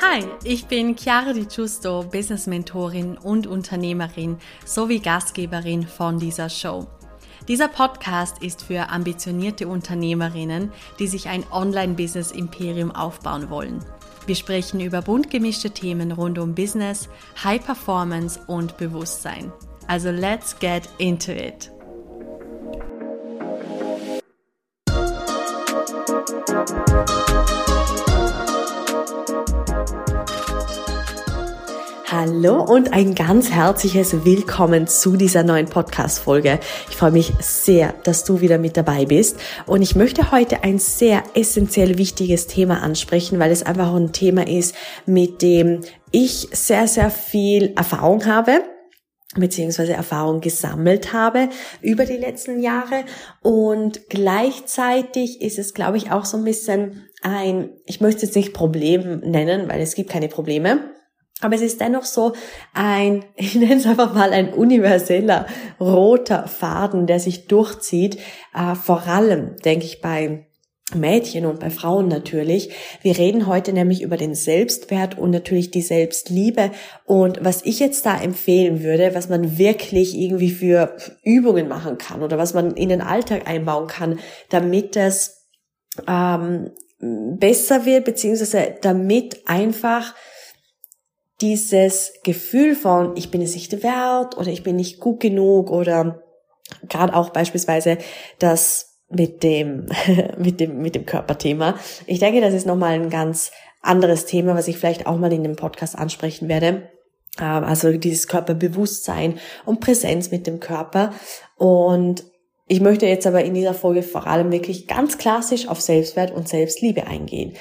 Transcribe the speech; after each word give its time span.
Hi, 0.00 0.24
ich 0.44 0.66
bin 0.66 0.94
Chiara 0.94 1.32
Di 1.32 1.46
Giusto, 1.46 2.04
Business 2.04 2.46
Mentorin 2.46 3.18
und 3.18 3.48
Unternehmerin 3.48 4.36
sowie 4.64 5.00
Gastgeberin 5.00 5.84
von 5.84 6.20
dieser 6.20 6.48
Show. 6.48 6.86
Dieser 7.48 7.66
Podcast 7.66 8.40
ist 8.40 8.62
für 8.62 8.90
ambitionierte 8.90 9.66
Unternehmerinnen, 9.66 10.70
die 11.00 11.08
sich 11.08 11.28
ein 11.28 11.44
Online-Business-Imperium 11.50 12.92
aufbauen 12.92 13.50
wollen. 13.50 13.84
Wir 14.26 14.36
sprechen 14.36 14.78
über 14.78 15.02
bunt 15.02 15.28
gemischte 15.28 15.72
Themen 15.72 16.12
rund 16.12 16.38
um 16.38 16.54
Business, 16.54 17.08
High 17.42 17.64
Performance 17.64 18.38
und 18.46 18.76
Bewusstsein. 18.76 19.52
Also 19.88 20.12
let's 20.12 20.56
get 20.60 20.88
into 20.98 21.32
it. 21.32 21.72
Hallo 32.10 32.62
und 32.62 32.92
ein 32.92 33.14
ganz 33.14 33.50
herzliches 33.50 34.24
Willkommen 34.24 34.86
zu 34.86 35.16
dieser 35.16 35.42
neuen 35.42 35.66
Podcast-Folge. 35.66 36.58
Ich 36.88 36.96
freue 36.96 37.12
mich 37.12 37.32
sehr, 37.40 37.94
dass 38.04 38.24
du 38.24 38.40
wieder 38.40 38.58
mit 38.58 38.76
dabei 38.76 39.06
bist. 39.06 39.38
Und 39.66 39.82
ich 39.82 39.94
möchte 39.96 40.32
heute 40.32 40.64
ein 40.64 40.78
sehr 40.78 41.22
essentiell 41.34 41.98
wichtiges 41.98 42.46
Thema 42.46 42.82
ansprechen, 42.82 43.38
weil 43.38 43.52
es 43.52 43.62
einfach 43.62 43.94
ein 43.94 44.12
Thema 44.12 44.46
ist, 44.46 44.74
mit 45.06 45.42
dem 45.42 45.82
ich 46.10 46.48
sehr, 46.52 46.88
sehr 46.88 47.10
viel 47.10 47.72
Erfahrung 47.76 48.26
habe 48.26 48.62
beziehungsweise 49.36 49.92
Erfahrung 49.92 50.40
gesammelt 50.40 51.12
habe 51.12 51.48
über 51.82 52.04
die 52.04 52.16
letzten 52.16 52.60
Jahre. 52.60 53.04
Und 53.42 54.08
gleichzeitig 54.08 55.40
ist 55.40 55.58
es, 55.58 55.74
glaube 55.74 55.98
ich, 55.98 56.10
auch 56.10 56.24
so 56.24 56.36
ein 56.36 56.44
bisschen 56.44 57.08
ein, 57.22 57.70
ich 57.86 58.00
möchte 58.00 58.26
es 58.26 58.34
nicht 58.34 58.52
Problem 58.52 59.20
nennen, 59.20 59.68
weil 59.68 59.80
es 59.80 59.94
gibt 59.94 60.10
keine 60.10 60.28
Probleme, 60.28 60.90
aber 61.40 61.54
es 61.54 61.62
ist 61.62 61.80
dennoch 61.80 62.04
so 62.04 62.32
ein, 62.74 63.24
ich 63.36 63.54
nenne 63.54 63.76
es 63.76 63.86
einfach 63.86 64.14
mal 64.14 64.32
ein 64.32 64.52
universeller 64.52 65.46
roter 65.78 66.48
Faden, 66.48 67.06
der 67.06 67.20
sich 67.20 67.46
durchzieht, 67.46 68.18
äh, 68.54 68.74
vor 68.74 69.06
allem, 69.06 69.56
denke 69.64 69.86
ich, 69.86 70.00
bei 70.00 70.49
Mädchen 70.94 71.46
und 71.46 71.60
bei 71.60 71.70
Frauen 71.70 72.08
natürlich. 72.08 72.70
Wir 73.02 73.16
reden 73.16 73.46
heute 73.46 73.72
nämlich 73.72 74.02
über 74.02 74.16
den 74.16 74.34
Selbstwert 74.34 75.18
und 75.18 75.30
natürlich 75.30 75.70
die 75.70 75.82
Selbstliebe. 75.82 76.70
Und 77.04 77.44
was 77.44 77.64
ich 77.64 77.80
jetzt 77.80 78.06
da 78.06 78.20
empfehlen 78.20 78.82
würde, 78.82 79.14
was 79.14 79.28
man 79.28 79.58
wirklich 79.58 80.16
irgendwie 80.16 80.50
für 80.50 80.96
Übungen 81.22 81.68
machen 81.68 81.98
kann 81.98 82.22
oder 82.22 82.38
was 82.38 82.54
man 82.54 82.72
in 82.72 82.88
den 82.88 83.00
Alltag 83.00 83.48
einbauen 83.48 83.86
kann, 83.86 84.18
damit 84.48 84.96
es 84.96 85.46
ähm, 86.06 86.70
besser 87.00 87.86
wird, 87.86 88.04
beziehungsweise 88.04 88.76
damit 88.82 89.48
einfach 89.48 90.14
dieses 91.40 92.12
Gefühl 92.22 92.74
von, 92.74 93.16
ich 93.16 93.30
bin 93.30 93.40
es 93.40 93.54
nicht 93.54 93.82
wert 93.82 94.36
oder 94.36 94.48
ich 94.48 94.62
bin 94.62 94.76
nicht 94.76 95.00
gut 95.00 95.20
genug 95.20 95.70
oder 95.70 96.22
gerade 96.88 97.14
auch 97.14 97.30
beispielsweise 97.30 97.98
das 98.38 98.89
mit 99.10 99.42
dem, 99.42 99.86
mit 100.38 100.60
dem, 100.60 100.80
mit 100.80 100.94
dem 100.94 101.06
Körperthema. 101.06 101.78
Ich 102.06 102.18
denke, 102.18 102.40
das 102.40 102.54
ist 102.54 102.66
nochmal 102.66 102.92
ein 102.92 103.10
ganz 103.10 103.50
anderes 103.82 104.26
Thema, 104.26 104.54
was 104.54 104.68
ich 104.68 104.78
vielleicht 104.78 105.06
auch 105.06 105.18
mal 105.18 105.32
in 105.32 105.42
dem 105.42 105.56
Podcast 105.56 105.98
ansprechen 105.98 106.48
werde. 106.48 106.88
Ähm, 107.38 107.64
also 107.64 107.92
dieses 107.92 108.28
Körperbewusstsein 108.28 109.38
und 109.64 109.80
Präsenz 109.80 110.30
mit 110.30 110.46
dem 110.46 110.60
Körper. 110.60 111.12
Und 111.56 112.24
ich 112.66 112.80
möchte 112.80 113.06
jetzt 113.06 113.26
aber 113.26 113.44
in 113.44 113.54
dieser 113.54 113.74
Folge 113.74 114.02
vor 114.02 114.26
allem 114.26 114.52
wirklich 114.52 114.86
ganz 114.86 115.18
klassisch 115.18 115.68
auf 115.68 115.80
Selbstwert 115.80 116.30
und 116.30 116.48
Selbstliebe 116.48 117.06
eingehen. 117.06 117.56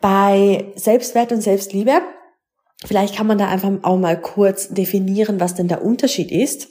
Bei 0.00 0.72
Selbstwert 0.76 1.30
und 1.32 1.42
Selbstliebe 1.42 2.00
Vielleicht 2.84 3.14
kann 3.14 3.26
man 3.26 3.38
da 3.38 3.48
einfach 3.48 3.70
auch 3.82 3.98
mal 3.98 4.18
kurz 4.20 4.68
definieren, 4.68 5.38
was 5.38 5.54
denn 5.54 5.68
der 5.68 5.84
Unterschied 5.84 6.32
ist. 6.32 6.68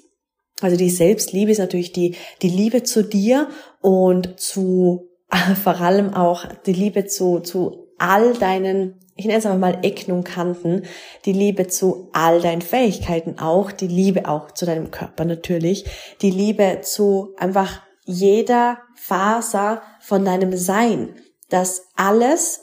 Also 0.62 0.76
die 0.76 0.90
Selbstliebe 0.90 1.52
ist 1.52 1.60
natürlich 1.60 1.94
die, 1.94 2.16
die 2.42 2.50
Liebe 2.50 2.84
zu 2.84 3.04
dir 3.04 3.50
und 3.82 4.40
zu, 4.40 5.10
vor 5.64 5.80
allem 5.80 6.14
auch 6.14 6.46
die 6.66 6.74
Liebe 6.74 7.06
zu, 7.06 7.40
zu 7.40 7.88
all 7.98 8.34
deinen, 8.34 9.00
ich 9.16 9.26
nenne 9.26 9.40
es 9.40 9.46
einfach 9.46 9.60
mal 9.60 9.80
Ecken 9.84 10.14
und 10.14 10.24
Kanten, 10.24 10.84
die 11.26 11.34
Liebe 11.34 11.68
zu 11.68 12.10
all 12.14 12.42
deinen 12.42 12.62
Fähigkeiten 12.62 13.40
auch, 13.40 13.72
die 13.72 13.88
Liebe 13.88 14.28
auch 14.28 14.52
zu 14.52 14.66
deinem 14.66 14.92
Körper 14.92 15.26
natürlich, 15.26 15.86
die 16.22 16.32
Liebe 16.32 16.80
zu 16.82 17.34
einfach 17.38 17.82
jeder 18.06 18.80
Faser 18.96 19.82
von 20.02 20.26
deinem 20.26 20.56
Sein, 20.58 21.16
dass 21.50 21.84
alles 21.96 22.62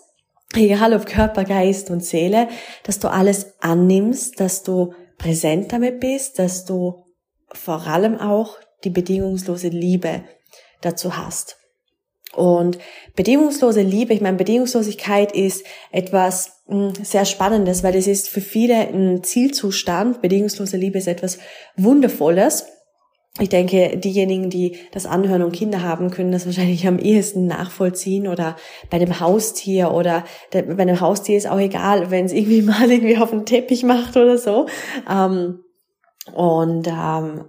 egal 0.55 0.95
ob 0.95 1.07
Körper, 1.07 1.45
Geist 1.45 1.91
und 1.91 2.05
Seele, 2.05 2.49
dass 2.85 2.99
du 2.99 3.09
alles 3.09 3.55
annimmst, 3.61 4.41
dass 4.41 4.63
du 4.63 4.93
präsent 5.19 5.73
damit 5.73 6.01
bist, 6.01 6.39
dass 6.39 6.65
du 6.65 7.06
vor 7.53 7.87
allem 7.87 8.19
auch 8.19 8.57
die 8.85 8.91
bedingungslose 8.91 9.69
Liebe 9.69 10.23
dazu 10.81 11.17
hast. 11.17 11.57
Und 12.35 12.79
bedingungslose 13.15 13.81
Liebe, 13.81 14.13
ich 14.13 14.21
meine, 14.21 14.37
Bedingungslosigkeit 14.37 15.33
ist 15.33 15.65
etwas 15.91 16.63
hm, 16.67 16.93
sehr 17.03 17.25
Spannendes, 17.25 17.83
weil 17.83 17.97
es 17.97 18.07
ist 18.07 18.29
für 18.29 18.43
viele 18.43 18.75
ein 18.75 19.23
Zielzustand. 19.25 20.21
Bedingungslose 20.21 20.77
Liebe 20.77 20.99
ist 20.99 21.09
etwas 21.09 21.39
Wundervolles 21.77 22.67
ich 23.39 23.51
denke, 23.51 23.99
diejenigen, 23.99 24.49
die 24.49 24.77
das 24.93 25.05
anhören 25.05 25.43
und 25.43 25.53
Kinder 25.53 25.83
haben, 25.83 26.11
können 26.11 26.33
das 26.33 26.47
wahrscheinlich 26.47 26.87
am 26.87 26.99
ehesten 26.99 27.47
nachvollziehen 27.47 28.29
oder 28.29 28.57
bei 28.89 28.99
dem 28.99 29.21
Haustier 29.21 29.93
oder 29.93 30.25
bei 30.53 30.61
einem 30.61 31.01
Haustier 31.01 31.37
ist 31.37 31.47
auch 31.47 31.59
egal, 31.59 32.11
wenn 32.11 32.25
es 32.25 32.33
irgendwie 32.33 32.63
mal 32.63 32.91
irgendwie 32.91 33.19
auf 33.19 33.31
den 33.31 33.45
Teppich 33.45 33.83
macht 33.83 34.17
oder 34.17 34.39
so. 34.39 34.67
Ähm, 35.11 35.61
und 36.33 36.89
ähm, 36.89 37.45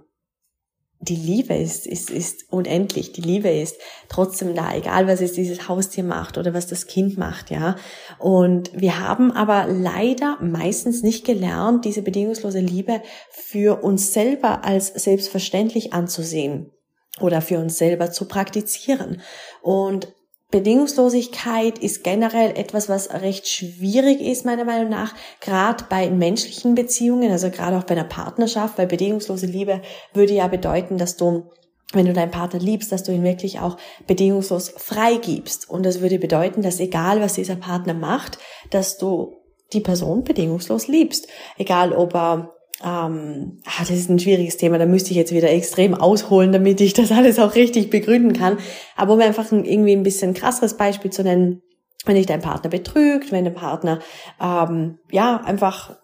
die 1.00 1.16
Liebe 1.16 1.54
ist, 1.54 1.86
ist, 1.86 2.10
ist 2.10 2.52
unendlich. 2.52 3.12
Die 3.12 3.20
Liebe 3.20 3.48
ist 3.48 3.76
trotzdem 4.08 4.54
da, 4.54 4.74
egal 4.74 5.06
was 5.06 5.20
es 5.20 5.32
dieses 5.32 5.68
Haustier 5.68 6.02
macht 6.02 6.38
oder 6.38 6.54
was 6.54 6.66
das 6.66 6.86
Kind 6.86 7.16
macht, 7.16 7.50
ja. 7.50 7.76
Und 8.18 8.70
wir 8.74 8.98
haben 8.98 9.30
aber 9.30 9.66
leider 9.68 10.38
meistens 10.40 11.02
nicht 11.02 11.24
gelernt, 11.24 11.84
diese 11.84 12.02
bedingungslose 12.02 12.58
Liebe 12.58 13.00
für 13.30 13.82
uns 13.84 14.12
selber 14.12 14.64
als 14.64 14.88
selbstverständlich 14.88 15.92
anzusehen 15.92 16.72
oder 17.20 17.42
für 17.42 17.58
uns 17.58 17.78
selber 17.78 18.10
zu 18.10 18.26
praktizieren. 18.26 19.20
Und 19.62 20.12
Bedingungslosigkeit 20.50 21.78
ist 21.78 22.02
generell 22.04 22.56
etwas, 22.56 22.88
was 22.88 23.10
recht 23.10 23.46
schwierig 23.46 24.20
ist, 24.20 24.46
meiner 24.46 24.64
Meinung 24.64 24.88
nach, 24.88 25.14
gerade 25.40 25.84
bei 25.90 26.08
menschlichen 26.08 26.74
Beziehungen, 26.74 27.30
also 27.30 27.50
gerade 27.50 27.76
auch 27.76 27.84
bei 27.84 27.94
einer 27.94 28.04
Partnerschaft, 28.04 28.78
weil 28.78 28.86
bedingungslose 28.86 29.44
Liebe 29.44 29.82
würde 30.14 30.32
ja 30.32 30.48
bedeuten, 30.48 30.96
dass 30.96 31.16
du 31.16 31.50
wenn 31.94 32.04
du 32.04 32.12
deinen 32.12 32.30
Partner 32.30 32.60
liebst, 32.60 32.92
dass 32.92 33.02
du 33.02 33.12
ihn 33.12 33.24
wirklich 33.24 33.60
auch 33.60 33.78
bedingungslos 34.06 34.68
freigibst. 34.76 35.70
Und 35.70 35.86
das 35.86 36.02
würde 36.02 36.18
bedeuten, 36.18 36.60
dass 36.60 36.80
egal 36.80 37.22
was 37.22 37.32
dieser 37.32 37.56
Partner 37.56 37.94
macht, 37.94 38.38
dass 38.70 38.98
du 38.98 39.38
die 39.72 39.80
Person 39.80 40.22
bedingungslos 40.22 40.86
liebst. 40.86 41.28
Egal 41.56 41.94
ob 41.94 42.14
er 42.14 42.57
ähm, 42.84 43.60
ah, 43.64 43.80
das 43.80 43.90
ist 43.90 44.08
ein 44.08 44.18
schwieriges 44.18 44.56
Thema, 44.56 44.78
da 44.78 44.86
müsste 44.86 45.10
ich 45.10 45.16
jetzt 45.16 45.32
wieder 45.32 45.50
extrem 45.50 45.94
ausholen, 45.94 46.52
damit 46.52 46.80
ich 46.80 46.92
das 46.92 47.10
alles 47.10 47.38
auch 47.38 47.54
richtig 47.54 47.90
begründen 47.90 48.32
kann. 48.32 48.58
Aber 48.96 49.14
um 49.14 49.20
einfach 49.20 49.50
ein, 49.50 49.64
irgendwie 49.64 49.92
ein 49.92 50.04
bisschen 50.04 50.34
krasseres 50.34 50.76
Beispiel 50.76 51.10
zu 51.10 51.22
nennen, 51.24 51.62
wenn 52.04 52.14
dich 52.14 52.26
dein 52.26 52.40
Partner 52.40 52.70
betrügt, 52.70 53.32
wenn 53.32 53.44
der 53.44 53.50
Partner 53.50 53.98
ähm, 54.40 54.98
ja 55.10 55.40
einfach 55.44 55.96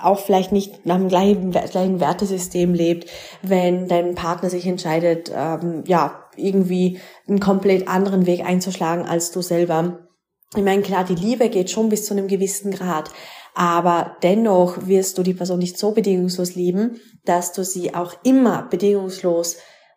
auch 0.00 0.18
vielleicht 0.18 0.52
nicht 0.52 0.84
nach 0.84 0.96
dem 0.96 1.08
gleichen, 1.08 1.52
gleichen 1.52 2.00
Wertesystem 2.00 2.74
lebt, 2.74 3.08
wenn 3.42 3.86
dein 3.86 4.14
Partner 4.14 4.50
sich 4.50 4.66
entscheidet, 4.66 5.30
ähm, 5.34 5.84
ja 5.86 6.24
irgendwie 6.36 6.98
einen 7.28 7.40
komplett 7.40 7.88
anderen 7.88 8.26
Weg 8.26 8.44
einzuschlagen 8.44 9.06
als 9.06 9.30
du 9.30 9.40
selber. 9.40 10.08
Ich 10.56 10.62
meine, 10.62 10.82
klar, 10.82 11.04
die 11.04 11.14
Liebe 11.14 11.48
geht 11.50 11.70
schon 11.70 11.88
bis 11.88 12.06
zu 12.06 12.14
einem 12.14 12.26
gewissen 12.26 12.70
Grad, 12.70 13.10
aber 13.54 14.16
dennoch 14.22 14.86
wirst 14.86 15.18
du 15.18 15.22
die 15.22 15.34
Person 15.34 15.58
nicht 15.58 15.78
so 15.78 15.92
bedingungslos 15.92 16.54
lieben, 16.54 17.00
dass 17.24 17.52
du 17.52 17.64
sie 17.64 17.94
auch 17.94 18.14
immer 18.22 18.62
bedingungslos 18.62 19.56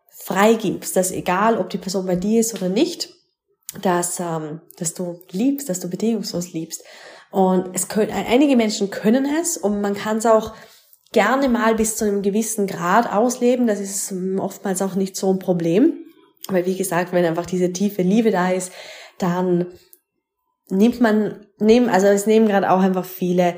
freigibst, 0.09 0.95
dass 0.95 1.11
egal, 1.11 1.57
ob 1.57 1.69
die 1.69 1.77
Person 1.77 2.05
bei 2.05 2.15
dir 2.15 2.39
ist 2.39 2.53
oder 2.53 2.69
nicht, 2.69 3.13
dass, 3.81 4.19
ähm, 4.19 4.61
dass 4.77 4.93
du 4.93 5.21
liebst, 5.31 5.69
dass 5.69 5.79
du 5.79 5.89
bedingungslos 5.89 6.53
liebst. 6.53 6.83
Und 7.31 7.73
es 7.73 7.87
können, 7.87 8.11
einige 8.11 8.57
Menschen 8.57 8.89
können 8.89 9.25
es 9.41 9.57
und 9.57 9.81
man 9.81 9.95
kann 9.95 10.17
es 10.17 10.25
auch 10.25 10.53
gerne 11.13 11.49
mal 11.49 11.75
bis 11.75 11.95
zu 11.95 12.05
einem 12.05 12.21
gewissen 12.21 12.67
Grad 12.67 13.11
ausleben. 13.11 13.67
Das 13.67 13.79
ist 13.79 14.13
oftmals 14.37 14.81
auch 14.81 14.95
nicht 14.95 15.15
so 15.15 15.31
ein 15.31 15.39
Problem. 15.39 16.05
Weil 16.47 16.65
wie 16.65 16.75
gesagt, 16.75 17.13
wenn 17.13 17.25
einfach 17.25 17.45
diese 17.45 17.71
tiefe 17.71 18.01
Liebe 18.01 18.31
da 18.31 18.51
ist, 18.51 18.71
dann 19.17 19.67
nimmt 20.69 21.01
man, 21.01 21.45
nehmen, 21.59 21.89
also 21.89 22.07
es 22.07 22.27
nehmen 22.27 22.47
gerade 22.47 22.71
auch 22.71 22.79
einfach 22.79 23.05
viele, 23.05 23.55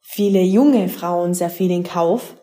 viele 0.00 0.40
junge 0.40 0.88
Frauen 0.88 1.34
sehr 1.34 1.50
viel 1.50 1.70
in 1.70 1.84
Kauf. 1.84 2.36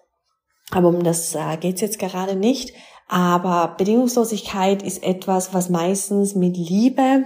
Aber 0.72 0.90
um 0.90 1.04
das 1.04 1.36
äh, 1.36 1.58
geht's 1.58 1.82
jetzt 1.82 2.00
gerade 2.00 2.36
nicht. 2.36 2.74
Aber 3.08 3.76
Bedingungslosigkeit 3.78 4.82
ist 4.82 5.04
etwas, 5.04 5.54
was 5.54 5.70
meistens 5.70 6.34
mit 6.36 6.58
Liebe 6.58 7.26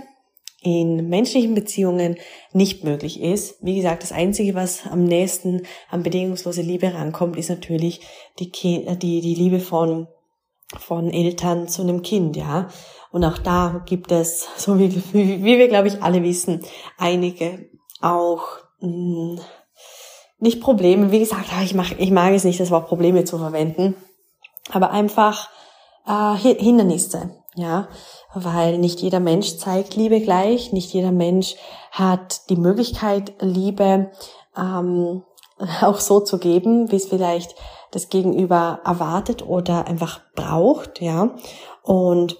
in 0.61 1.07
menschlichen 1.07 1.55
Beziehungen 1.55 2.17
nicht 2.51 2.83
möglich 2.83 3.21
ist. 3.21 3.55
Wie 3.61 3.75
gesagt, 3.75 4.03
das 4.03 4.11
Einzige, 4.11 4.55
was 4.55 4.85
am 4.87 5.05
nächsten 5.05 5.61
an 5.89 6.03
bedingungslose 6.03 6.61
Liebe 6.61 6.93
rankommt, 6.93 7.37
ist 7.37 7.49
natürlich 7.49 8.01
die, 8.39 8.51
die, 8.51 9.21
die 9.21 9.35
Liebe 9.35 9.61
von, 9.61 10.07
von 10.77 11.09
Eltern 11.09 11.67
zu 11.67 11.81
einem 11.81 12.01
Kind, 12.01 12.35
ja. 12.35 12.67
Und 13.11 13.25
auch 13.25 13.37
da 13.37 13.81
gibt 13.85 14.11
es, 14.11 14.47
so 14.57 14.79
wie, 14.79 15.01
wie 15.13 15.43
wir, 15.43 15.67
glaube 15.67 15.87
ich, 15.87 16.01
alle 16.01 16.23
wissen, 16.23 16.63
einige 16.97 17.69
auch 18.01 18.43
mh, 18.79 19.37
hm, 19.37 19.39
nicht 20.39 20.61
Probleme. 20.61 21.11
Wie 21.11 21.19
gesagt, 21.19 21.49
ich, 21.63 21.73
mach, 21.73 21.91
ich 21.97 22.11
mag 22.11 22.33
es 22.33 22.43
nicht, 22.43 22.59
das 22.59 22.71
Wort 22.71 22.87
Probleme 22.87 23.25
zu 23.25 23.37
verwenden, 23.37 23.95
aber 24.71 24.91
einfach 24.91 25.49
äh, 26.07 26.35
Hindernisse, 26.35 27.31
ja 27.55 27.89
weil 28.33 28.77
nicht 28.77 29.01
jeder 29.01 29.19
Mensch 29.19 29.57
zeigt 29.57 29.95
Liebe 29.95 30.21
gleich, 30.21 30.71
nicht 30.71 30.93
jeder 30.93 31.11
Mensch 31.11 31.55
hat 31.91 32.49
die 32.49 32.55
Möglichkeit, 32.55 33.33
Liebe 33.39 34.11
ähm, 34.57 35.23
auch 35.81 35.99
so 35.99 36.19
zu 36.19 36.37
geben, 36.37 36.91
wie 36.91 36.97
es 36.97 37.07
vielleicht 37.07 37.55
das 37.91 38.09
Gegenüber 38.09 38.81
erwartet 38.85 39.45
oder 39.45 39.87
einfach 39.87 40.21
braucht, 40.35 41.01
ja. 41.01 41.35
Und 41.83 42.37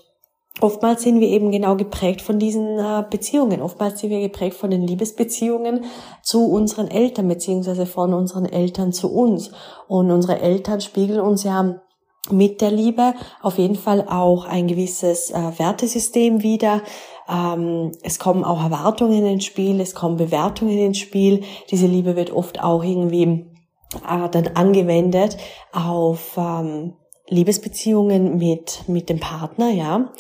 oftmals 0.62 1.04
sind 1.04 1.20
wir 1.20 1.28
eben 1.28 1.52
genau 1.52 1.76
geprägt 1.76 2.22
von 2.22 2.40
diesen 2.40 2.78
äh, 2.78 3.04
Beziehungen. 3.10 3.62
Oftmals 3.62 4.00
sind 4.00 4.10
wir 4.10 4.22
geprägt 4.22 4.56
von 4.56 4.70
den 4.70 4.86
Liebesbeziehungen 4.86 5.86
zu 6.22 6.46
unseren 6.46 6.88
Eltern, 6.88 7.28
beziehungsweise 7.28 7.86
von 7.86 8.14
unseren 8.14 8.46
Eltern 8.46 8.92
zu 8.92 9.12
uns. 9.12 9.52
Und 9.88 10.12
unsere 10.12 10.40
Eltern 10.40 10.82
spiegeln 10.82 11.20
uns 11.20 11.44
ja 11.44 11.82
mit 12.30 12.62
der 12.62 12.72
Liebe 12.72 13.14
auf 13.42 13.58
jeden 13.58 13.76
Fall 13.76 14.06
auch 14.08 14.46
ein 14.46 14.68
gewisses 14.68 15.32
äh, 15.32 15.52
Wertesystem 15.58 16.44
wieder. 16.44 16.82
Ähm, 17.28 17.92
es 18.04 18.20
kommen 18.20 18.44
auch 18.44 18.62
Erwartungen 18.62 19.26
ins 19.26 19.46
Spiel, 19.46 19.80
es 19.80 19.96
kommen 19.96 20.18
Bewertungen 20.18 20.78
ins 20.78 20.98
Spiel. 20.98 21.44
Diese 21.72 21.88
Liebe 21.88 22.16
wird 22.16 22.32
oft 22.32 22.62
auch 22.62 22.84
irgendwie 22.84 23.46
äh, 23.96 24.30
dann 24.30 24.48
angewendet 24.56 25.38
auf 25.72 26.38
ähm, 26.38 26.96
Liebesbeziehungen 27.28 28.38
mit, 28.38 28.84
mit 28.88 29.10
dem 29.10 29.20
Partner, 29.20 29.70
ja. 29.70 30.12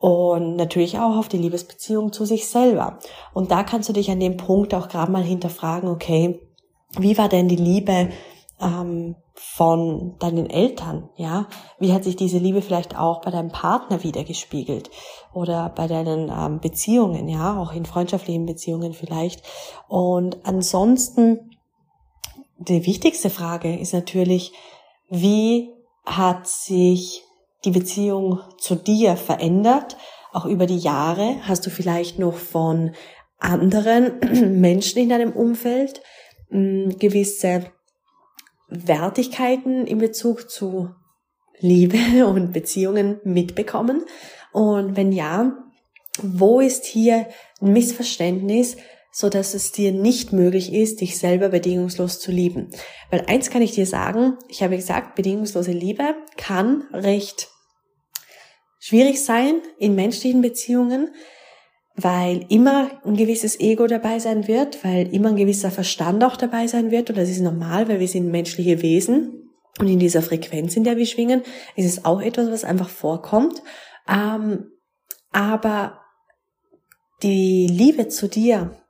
Und 0.00 0.54
natürlich 0.54 0.98
auch 0.98 1.16
auf 1.16 1.28
die 1.28 1.38
Liebesbeziehung 1.38 2.12
zu 2.12 2.24
sich 2.24 2.46
selber. 2.46 3.00
Und 3.34 3.50
da 3.50 3.64
kannst 3.64 3.88
du 3.88 3.92
dich 3.92 4.10
an 4.10 4.20
dem 4.20 4.36
Punkt 4.36 4.72
auch 4.72 4.88
gerade 4.88 5.10
mal 5.10 5.24
hinterfragen, 5.24 5.88
okay, 5.88 6.40
wie 6.96 7.18
war 7.18 7.28
denn 7.28 7.48
die 7.48 7.56
Liebe 7.56 8.10
ähm, 8.60 9.16
von 9.34 10.16
deinen 10.18 10.50
Eltern, 10.50 11.10
ja? 11.16 11.46
Wie 11.78 11.92
hat 11.92 12.04
sich 12.04 12.16
diese 12.16 12.38
Liebe 12.38 12.62
vielleicht 12.62 12.98
auch 12.98 13.20
bei 13.20 13.30
deinem 13.30 13.50
Partner 13.50 14.02
wiedergespiegelt 14.02 14.90
oder 15.32 15.68
bei 15.68 15.86
deinen 15.86 16.30
ähm, 16.30 16.60
Beziehungen, 16.60 17.28
ja, 17.28 17.60
auch 17.60 17.72
in 17.72 17.84
freundschaftlichen 17.84 18.46
Beziehungen 18.46 18.94
vielleicht. 18.94 19.42
Und 19.88 20.38
ansonsten 20.44 21.57
die 22.58 22.86
wichtigste 22.86 23.30
Frage 23.30 23.78
ist 23.78 23.94
natürlich, 23.94 24.52
wie 25.08 25.70
hat 26.04 26.48
sich 26.48 27.22
die 27.64 27.70
Beziehung 27.70 28.40
zu 28.58 28.74
dir 28.74 29.16
verändert? 29.16 29.96
Auch 30.32 30.44
über 30.44 30.66
die 30.66 30.78
Jahre 30.78 31.36
hast 31.42 31.64
du 31.66 31.70
vielleicht 31.70 32.18
noch 32.18 32.34
von 32.34 32.94
anderen 33.38 34.18
Menschen 34.60 34.98
in 35.00 35.08
deinem 35.08 35.32
Umfeld 35.32 36.02
hm, 36.50 36.98
gewisse 36.98 37.70
Wertigkeiten 38.68 39.86
in 39.86 39.98
Bezug 39.98 40.50
zu 40.50 40.90
Liebe 41.60 42.26
und 42.26 42.52
Beziehungen 42.52 43.20
mitbekommen? 43.24 44.04
Und 44.52 44.96
wenn 44.96 45.12
ja, 45.12 45.56
wo 46.20 46.60
ist 46.60 46.84
hier 46.84 47.28
ein 47.60 47.72
Missverständnis, 47.72 48.76
so 49.20 49.28
dass 49.28 49.54
es 49.54 49.72
dir 49.72 49.90
nicht 49.90 50.32
möglich 50.32 50.72
ist, 50.72 51.00
dich 51.00 51.18
selber 51.18 51.48
bedingungslos 51.48 52.20
zu 52.20 52.30
lieben? 52.30 52.70
Weil 53.10 53.24
eins 53.26 53.50
kann 53.50 53.62
ich 53.62 53.72
dir 53.72 53.84
sagen, 53.84 54.36
ich 54.46 54.62
habe 54.62 54.76
gesagt, 54.76 55.16
bedingungslose 55.16 55.72
Liebe 55.72 56.14
kann 56.36 56.82
recht 56.92 57.48
schwierig 58.78 59.24
sein 59.24 59.60
in 59.76 59.96
menschlichen 59.96 60.40
Beziehungen, 60.40 61.10
weil 61.96 62.46
immer 62.48 63.02
ein 63.04 63.16
gewisses 63.16 63.58
Ego 63.58 63.88
dabei 63.88 64.20
sein 64.20 64.46
wird, 64.46 64.84
weil 64.84 65.12
immer 65.12 65.30
ein 65.30 65.36
gewisser 65.36 65.72
Verstand 65.72 66.22
auch 66.22 66.36
dabei 66.36 66.68
sein 66.68 66.92
wird. 66.92 67.10
Und 67.10 67.18
das 67.18 67.28
ist 67.28 67.40
normal, 67.40 67.88
weil 67.88 67.98
wir 67.98 68.06
sind 68.06 68.30
menschliche 68.30 68.82
Wesen. 68.82 69.50
Und 69.80 69.88
in 69.88 69.98
dieser 69.98 70.22
Frequenz, 70.22 70.76
in 70.76 70.84
der 70.84 70.96
wir 70.96 71.06
schwingen, 71.06 71.42
ist 71.74 71.86
es 71.86 72.04
auch 72.04 72.22
etwas, 72.22 72.52
was 72.52 72.62
einfach 72.62 72.88
vorkommt. 72.88 73.64
Ähm, 74.08 74.70
aber 75.32 76.02
die 77.24 77.66
Liebe 77.66 78.06
zu 78.06 78.28
dir, 78.28 78.80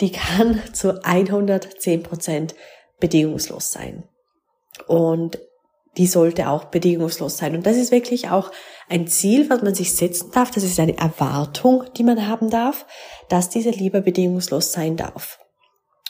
die 0.00 0.12
kann 0.12 0.60
zu 0.72 1.04
110 1.04 2.02
Prozent 2.02 2.54
bedingungslos 3.00 3.70
sein. 3.70 4.04
Und 4.86 5.38
die 5.96 6.06
sollte 6.06 6.48
auch 6.48 6.66
bedingungslos 6.66 7.36
sein. 7.36 7.56
Und 7.56 7.66
das 7.66 7.76
ist 7.76 7.90
wirklich 7.90 8.30
auch 8.30 8.52
ein 8.88 9.08
Ziel, 9.08 9.50
was 9.50 9.62
man 9.62 9.74
sich 9.74 9.94
setzen 9.94 10.30
darf. 10.32 10.50
Das 10.52 10.62
ist 10.62 10.78
eine 10.78 10.96
Erwartung, 10.96 11.84
die 11.96 12.04
man 12.04 12.28
haben 12.28 12.50
darf, 12.50 12.86
dass 13.28 13.50
diese 13.50 13.70
Liebe 13.70 14.00
bedingungslos 14.00 14.72
sein 14.72 14.96
darf. 14.96 15.40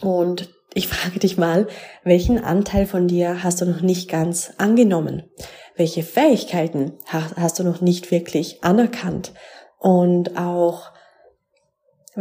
Und 0.03 0.51
ich 0.75 0.89
frage 0.89 1.19
dich 1.19 1.39
mal, 1.39 1.67
welchen 2.05 2.39
Anteil 2.45 2.87
von 2.87 3.09
dir 3.09 3.43
hast 3.43 3.63
du 3.63 3.65
noch 3.65 3.81
nicht 3.81 4.11
ganz 4.11 4.53
angenommen? 4.59 5.31
Welche 5.77 6.03
Fähigkeiten 6.03 6.99
hast 7.07 7.59
du 7.59 7.65
noch 7.65 7.81
nicht 7.81 8.11
wirklich 8.11 8.63
anerkannt? 8.63 9.33
Und 9.79 10.37
auch 10.37 10.91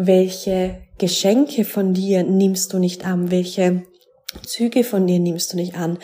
welche 0.05 0.77
Geschenke 0.97 1.65
von 1.65 1.93
dir 1.93 2.23
nimmst 2.23 2.73
du 2.73 2.79
nicht 2.79 3.05
an? 3.05 3.31
Welche 3.31 3.83
Züge 4.45 4.83
von 4.83 5.07
dir 5.07 5.19
nimmst 5.19 5.53
du 5.53 5.57
nicht 5.57 5.75
an? 5.75 5.97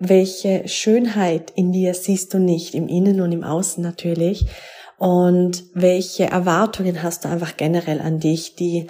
welche 0.00 0.66
Schönheit 0.66 1.52
in 1.54 1.72
dir 1.72 1.94
siehst 1.94 2.34
du 2.34 2.38
nicht, 2.38 2.74
im 2.74 2.88
Innen 2.88 3.20
und 3.20 3.30
im 3.30 3.44
Außen 3.44 3.84
natürlich, 3.84 4.46
und 4.98 5.64
welche 5.74 6.24
Erwartungen 6.24 7.02
hast 7.02 7.24
du 7.24 7.28
einfach 7.28 7.56
generell 7.56 8.00
an 8.00 8.18
dich, 8.18 8.56
die, 8.56 8.88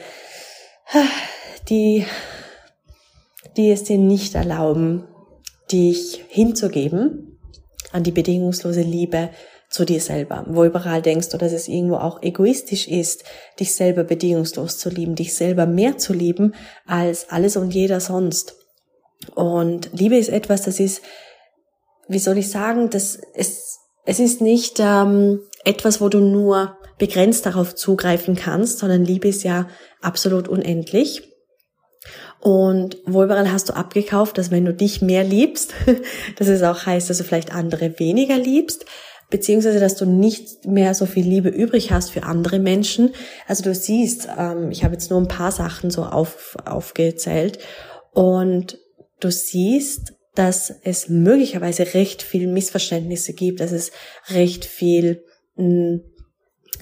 die, 1.69 2.07
die 3.57 3.71
es 3.71 3.85
dir 3.85 3.99
nicht 3.99 4.35
erlauben, 4.35 5.07
dich 5.71 6.25
hinzugeben 6.29 7.39
an 7.93 8.03
die 8.03 8.13
bedingungslose 8.13 8.83
Liebe 8.83 9.31
zu 9.71 9.85
dir 9.85 10.01
selber, 10.01 10.45
wo 10.49 10.65
überall 10.65 11.01
denkst 11.01 11.29
du, 11.29 11.39
dass 11.39 11.53
es 11.53 11.69
irgendwo 11.69 11.97
auch 11.97 12.23
egoistisch 12.23 12.89
ist, 12.89 13.23
dich 13.61 13.75
selber 13.75 14.03
bedingungslos 14.03 14.79
zu 14.79 14.91
lieben, 14.91 15.15
dich 15.15 15.35
selber 15.35 15.65
mehr 15.65 15.97
zu 15.97 16.13
lieben 16.13 16.55
als 16.87 17.31
alles 17.31 17.57
und 17.57 17.73
jeder 17.73 18.01
sonst. 18.01 18.57
Und 19.35 19.91
Liebe 19.93 20.17
ist 20.17 20.29
etwas, 20.29 20.63
das 20.63 20.81
ist, 20.81 21.03
wie 22.09 22.19
soll 22.19 22.39
ich 22.39 22.51
sagen, 22.51 22.91
das 22.91 23.19
es, 23.35 23.79
es 24.05 24.19
ist 24.19 24.41
nicht 24.41 24.79
ähm, 24.81 25.41
etwas, 25.65 26.01
wo 26.01 26.09
du 26.09 26.19
nur 26.19 26.77
begrenzt 26.99 27.47
darauf 27.47 27.75
zugreifen 27.77 28.35
kannst, 28.35 28.81
sondern 28.81 29.05
Liebe 29.05 29.29
ist 29.29 29.45
ja 29.45 29.69
absolut 30.01 30.49
unendlich. 30.49 31.23
Und 32.41 32.97
wo 33.07 33.23
überall 33.23 33.53
hast 33.53 33.69
du 33.69 33.77
abgekauft, 33.77 34.39
dass 34.39 34.51
wenn 34.51 34.65
du 34.65 34.75
dich 34.75 35.01
mehr 35.01 35.23
liebst, 35.23 35.75
dass 36.39 36.49
es 36.49 36.63
auch 36.63 36.87
heißt, 36.87 37.09
dass 37.09 37.19
du 37.19 37.25
vielleicht 37.25 37.55
andere 37.55 37.99
weniger 38.01 38.37
liebst, 38.37 38.87
beziehungsweise 39.31 39.81
dass 39.81 39.97
du 39.97 40.05
nicht 40.05 40.67
mehr 40.67 40.95
so 40.95 41.07
viel 41.07 41.25
Liebe 41.25 41.49
übrig 41.49 41.93
hast 41.93 42.11
für 42.11 42.25
andere 42.25 42.59
Menschen. 42.59 43.13
Also 43.47 43.63
du 43.63 43.75
siehst, 43.75 44.29
ähm, 44.37 44.71
ich 44.71 44.85
habe 44.85 44.95
jetzt 44.95 45.11
nur 45.11 45.21
ein 45.21 45.29
paar 45.29 45.53
Sachen 45.53 45.91
so 45.91 46.05
auf, 46.05 46.57
aufgezählt 46.65 47.59
und 48.13 48.79
du 49.21 49.31
siehst, 49.31 50.15
dass 50.35 50.73
es 50.85 51.09
möglicherweise 51.09 51.95
recht 51.95 52.23
viel 52.23 52.47
Missverständnisse 52.47 53.33
gibt, 53.33 53.61
dass 53.61 53.73
es 53.73 53.93
recht 54.29 54.65
viel 54.65 55.25
mh, 55.57 55.65
hm, 55.65 56.01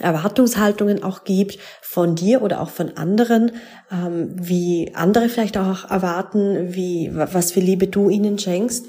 Erwartungshaltungen 0.01 1.03
auch 1.03 1.25
gibt 1.25 1.59
von 1.83 2.15
dir 2.15 2.43
oder 2.43 2.61
auch 2.61 2.71
von 2.71 2.97
anderen, 2.97 3.53
ähm, 3.91 4.31
wie 4.35 4.93
andere 4.95 5.29
vielleicht 5.29 5.57
auch 5.57 5.91
erwarten, 5.91 6.75
wie 6.75 7.11
was 7.13 7.51
für 7.51 7.61
Liebe 7.61 7.89
du 7.89 8.09
ihnen 8.09 8.39
schenkst. 8.39 8.87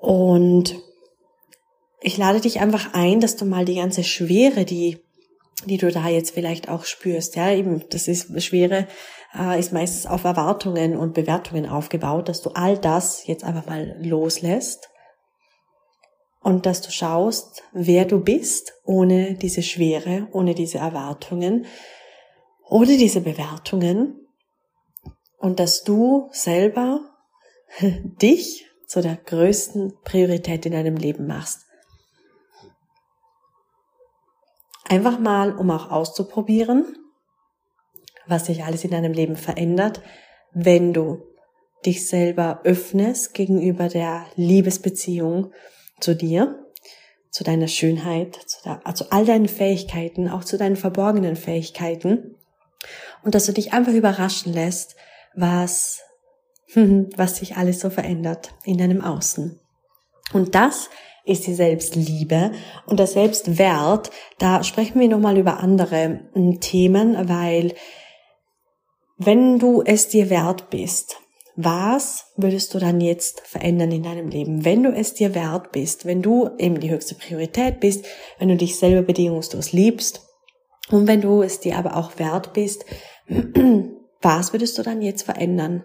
Und 0.00 0.76
ich 2.00 2.16
lade 2.16 2.40
dich 2.40 2.60
einfach 2.60 2.94
ein, 2.94 3.20
dass 3.20 3.36
du 3.36 3.44
mal 3.44 3.64
die 3.64 3.76
ganze 3.76 4.04
Schwere, 4.04 4.64
die 4.64 4.98
die 5.66 5.76
du 5.76 5.90
da 5.90 6.08
jetzt 6.08 6.30
vielleicht 6.30 6.70
auch 6.70 6.84
spürst, 6.84 7.36
ja, 7.36 7.52
eben, 7.52 7.84
das 7.90 8.08
ist 8.08 8.42
Schwere 8.42 8.86
äh, 9.38 9.58
ist 9.58 9.72
meistens 9.72 10.06
auf 10.06 10.24
Erwartungen 10.24 10.96
und 10.96 11.14
Bewertungen 11.14 11.66
aufgebaut, 11.66 12.28
dass 12.28 12.42
du 12.42 12.50
all 12.50 12.78
das 12.78 13.26
jetzt 13.26 13.44
einfach 13.44 13.66
mal 13.66 13.96
loslässt 14.00 14.88
und 16.40 16.66
dass 16.66 16.80
du 16.80 16.90
schaust, 16.90 17.62
wer 17.72 18.06
du 18.06 18.20
bist, 18.20 18.72
ohne 18.84 19.34
diese 19.34 19.62
Schwere, 19.62 20.28
ohne 20.32 20.54
diese 20.54 20.78
Erwartungen, 20.78 21.66
ohne 22.66 22.96
diese 22.96 23.20
Bewertungen 23.20 24.26
und 25.36 25.60
dass 25.60 25.84
du 25.84 26.28
selber 26.32 27.00
dich 27.80 28.66
zu 28.86 29.02
der 29.02 29.16
größten 29.16 29.94
Priorität 30.02 30.66
in 30.66 30.72
deinem 30.72 30.96
Leben 30.96 31.26
machst. 31.26 31.66
Einfach 34.90 35.20
mal, 35.20 35.56
um 35.56 35.70
auch 35.70 35.92
auszuprobieren, 35.92 36.96
was 38.26 38.46
sich 38.46 38.64
alles 38.64 38.82
in 38.82 38.90
deinem 38.90 39.12
Leben 39.12 39.36
verändert, 39.36 40.02
wenn 40.52 40.92
du 40.92 41.22
dich 41.86 42.08
selber 42.08 42.62
öffnest 42.64 43.32
gegenüber 43.32 43.88
der 43.88 44.26
Liebesbeziehung 44.34 45.52
zu 46.00 46.16
dir, 46.16 46.66
zu 47.30 47.44
deiner 47.44 47.68
Schönheit, 47.68 48.34
zu, 48.34 48.64
der, 48.64 48.82
zu 48.96 49.12
all 49.12 49.24
deinen 49.24 49.46
Fähigkeiten, 49.46 50.28
auch 50.28 50.42
zu 50.42 50.58
deinen 50.58 50.74
verborgenen 50.74 51.36
Fähigkeiten 51.36 52.34
und 53.22 53.36
dass 53.36 53.46
du 53.46 53.52
dich 53.52 53.72
einfach 53.72 53.92
überraschen 53.92 54.52
lässt, 54.52 54.96
was, 55.36 56.00
was 56.74 57.36
sich 57.36 57.56
alles 57.56 57.78
so 57.78 57.90
verändert 57.90 58.54
in 58.64 58.76
deinem 58.76 59.02
Außen. 59.02 59.60
Und 60.32 60.56
das 60.56 60.90
ist 61.24 61.46
die 61.46 61.54
Selbstliebe 61.54 62.52
und 62.86 62.98
der 62.98 63.06
Selbstwert. 63.06 64.10
Da 64.38 64.62
sprechen 64.64 65.00
wir 65.00 65.08
nochmal 65.08 65.38
über 65.38 65.60
andere 65.60 66.20
hm, 66.32 66.60
Themen, 66.60 67.28
weil 67.28 67.74
wenn 69.16 69.58
du 69.58 69.82
es 69.82 70.08
dir 70.08 70.30
wert 70.30 70.70
bist, 70.70 71.18
was 71.56 72.26
würdest 72.36 72.72
du 72.72 72.78
dann 72.78 73.00
jetzt 73.00 73.42
verändern 73.46 73.92
in 73.92 74.02
deinem 74.02 74.28
Leben? 74.28 74.64
Wenn 74.64 74.82
du 74.82 74.92
es 74.92 75.12
dir 75.12 75.34
wert 75.34 75.72
bist, 75.72 76.06
wenn 76.06 76.22
du 76.22 76.48
eben 76.58 76.80
die 76.80 76.90
höchste 76.90 77.14
Priorität 77.14 77.80
bist, 77.80 78.06
wenn 78.38 78.48
du 78.48 78.56
dich 78.56 78.78
selber 78.78 79.02
bedingungslos 79.02 79.72
liebst 79.72 80.22
und 80.90 81.06
wenn 81.06 81.20
du 81.20 81.42
es 81.42 81.60
dir 81.60 81.76
aber 81.76 81.96
auch 81.96 82.18
wert 82.18 82.54
bist, 82.54 82.86
was 84.22 84.52
würdest 84.54 84.78
du 84.78 84.82
dann 84.82 85.02
jetzt 85.02 85.22
verändern? 85.22 85.84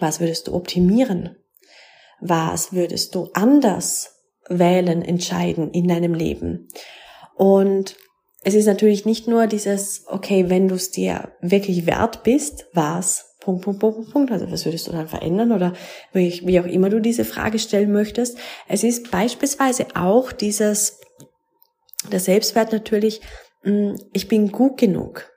Was 0.00 0.20
würdest 0.20 0.48
du 0.48 0.54
optimieren? 0.54 1.36
Was 2.20 2.72
würdest 2.72 3.14
du 3.14 3.28
anders 3.34 4.17
wählen, 4.48 5.02
entscheiden 5.02 5.70
in 5.70 5.88
deinem 5.88 6.14
Leben? 6.14 6.68
Und 7.36 7.96
es 8.42 8.54
ist 8.54 8.66
natürlich 8.66 9.04
nicht 9.04 9.28
nur 9.28 9.46
dieses, 9.46 10.04
okay, 10.06 10.48
wenn 10.48 10.68
du 10.68 10.74
es 10.74 10.90
dir 10.90 11.32
wirklich 11.40 11.86
wert 11.86 12.22
bist, 12.22 12.66
was, 12.72 13.36
Punkt, 13.40 13.64
Punkt, 13.64 13.80
Punkt, 13.80 14.12
Punkt, 14.12 14.32
also 14.32 14.50
was 14.50 14.64
würdest 14.64 14.86
du 14.86 14.92
dann 14.92 15.08
verändern 15.08 15.52
oder 15.52 15.72
wie, 16.12 16.60
auch 16.60 16.66
immer 16.66 16.90
du 16.90 17.00
diese 17.00 17.24
Frage 17.24 17.58
stellen 17.58 17.92
möchtest. 17.92 18.38
Es 18.68 18.84
ist 18.84 19.10
beispielsweise 19.10 19.86
auch 19.94 20.32
dieses, 20.32 21.00
der 22.10 22.20
Selbstwert 22.20 22.72
natürlich, 22.72 23.20
hm, 23.62 23.96
ich 24.12 24.28
bin 24.28 24.52
gut 24.52 24.78
genug. 24.78 25.30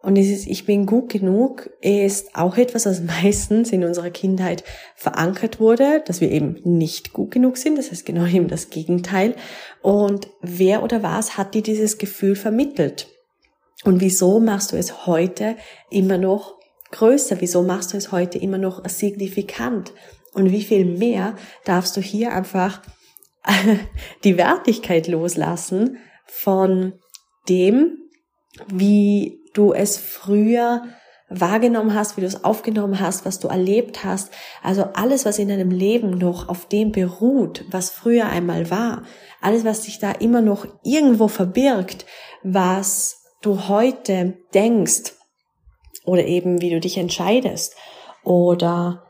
Und 0.00 0.14
dieses 0.14 0.46
Ich 0.46 0.64
bin 0.64 0.86
gut 0.86 1.08
genug 1.10 1.70
ist 1.80 2.36
auch 2.36 2.56
etwas, 2.56 2.86
was 2.86 3.00
meistens 3.22 3.72
in 3.72 3.84
unserer 3.84 4.10
Kindheit 4.10 4.64
verankert 4.94 5.60
wurde, 5.60 6.02
dass 6.06 6.20
wir 6.20 6.30
eben 6.30 6.60
nicht 6.64 7.12
gut 7.12 7.30
genug 7.30 7.56
sind. 7.56 7.78
Das 7.78 7.90
heißt 7.90 8.06
genau 8.06 8.26
eben 8.26 8.48
das 8.48 8.70
Gegenteil. 8.70 9.34
Und 9.82 10.28
wer 10.40 10.82
oder 10.82 11.02
was 11.02 11.36
hat 11.36 11.54
dir 11.54 11.62
dieses 11.62 11.98
Gefühl 11.98 12.36
vermittelt? 12.36 13.08
Und 13.84 14.00
wieso 14.00 14.40
machst 14.40 14.72
du 14.72 14.76
es 14.76 15.06
heute 15.06 15.56
immer 15.90 16.18
noch 16.18 16.58
größer? 16.90 17.40
Wieso 17.40 17.62
machst 17.62 17.92
du 17.92 17.96
es 17.96 18.12
heute 18.12 18.38
immer 18.38 18.58
noch 18.58 18.88
signifikant? 18.88 19.92
Und 20.32 20.52
wie 20.52 20.62
viel 20.62 20.84
mehr 20.84 21.36
darfst 21.64 21.96
du 21.96 22.00
hier 22.00 22.32
einfach 22.32 22.82
die 24.24 24.36
Wertigkeit 24.36 25.08
loslassen 25.08 25.98
von 26.26 26.94
dem, 27.48 28.07
wie 28.66 29.40
du 29.54 29.72
es 29.72 29.96
früher 29.98 30.82
wahrgenommen 31.30 31.94
hast, 31.94 32.16
wie 32.16 32.22
du 32.22 32.26
es 32.26 32.42
aufgenommen 32.44 33.00
hast, 33.00 33.26
was 33.26 33.38
du 33.38 33.48
erlebt 33.48 34.04
hast. 34.04 34.30
Also 34.62 34.84
alles, 34.94 35.24
was 35.26 35.38
in 35.38 35.48
deinem 35.48 35.70
Leben 35.70 36.10
noch 36.10 36.48
auf 36.48 36.66
dem 36.66 36.92
beruht, 36.92 37.64
was 37.70 37.90
früher 37.90 38.26
einmal 38.26 38.70
war. 38.70 39.02
Alles, 39.40 39.64
was 39.64 39.84
sich 39.84 39.98
da 39.98 40.12
immer 40.12 40.40
noch 40.40 40.66
irgendwo 40.84 41.28
verbirgt, 41.28 42.06
was 42.42 43.22
du 43.42 43.68
heute 43.68 44.38
denkst 44.54 45.12
oder 46.04 46.24
eben 46.24 46.60
wie 46.60 46.70
du 46.70 46.80
dich 46.80 46.96
entscheidest 46.96 47.76
oder 48.24 49.04